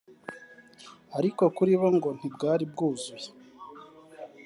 ariko 1.17 1.43
kuri 1.55 1.73
bo 1.79 1.89
ngo 1.95 2.09
ntibwari 2.17 2.63
bwuzuye 2.71 3.29